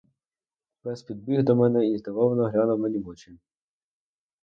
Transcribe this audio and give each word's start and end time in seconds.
Пес 0.81 1.03
підбіг 1.03 1.43
до 1.43 1.55
мене 1.55 1.87
і 1.87 1.97
здивовано 1.97 2.43
глянув 2.43 2.79
мені 2.79 2.99
в 2.99 3.07
очі. 3.07 3.39